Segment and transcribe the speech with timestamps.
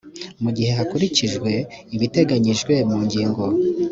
[0.43, 1.51] mu gihe hakurikijwe
[1.95, 3.43] ibiteganyijwe mu ngingo